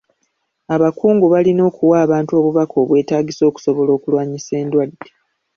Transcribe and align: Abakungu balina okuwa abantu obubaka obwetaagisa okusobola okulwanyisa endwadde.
Abakungu 0.75 1.25
balina 1.33 1.61
okuwa 1.69 1.95
abantu 2.05 2.31
obubaka 2.39 2.73
obwetaagisa 2.83 3.43
okusobola 3.49 3.91
okulwanyisa 3.97 4.51
endwadde. 4.61 5.07